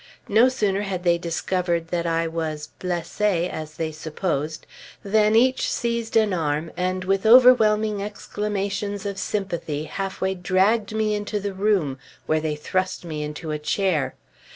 [0.27, 4.65] No sooner had they discovered that I was "blessée," as they supposed,
[5.03, 11.39] than each seized an arm and with overwhelming exclamations of sympathy, halfway dragged me into
[11.39, 14.15] the room, where they thrust me into a chair.